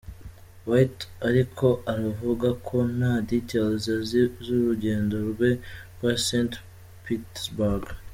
White 0.69 1.01
ariko 1.27 1.65
aravugako 1.91 2.75
nta 2.97 3.13
details 3.29 3.83
azi 3.99 4.21
z’urugendo 4.45 5.15
rwe 5.29 5.49
rwa 5.93 6.11
Saint 6.27 6.53
–Petersbourg. 6.59 7.85